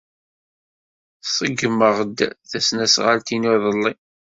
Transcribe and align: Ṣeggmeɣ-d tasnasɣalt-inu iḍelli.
Ṣeggmeɣ-d 1.35 2.17
tasnasɣalt-inu 2.49 3.51
iḍelli. 3.55 3.93